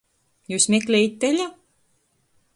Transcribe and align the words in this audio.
Jius 0.53 0.65
meklejit 0.75 1.21
teļa? 1.25 1.47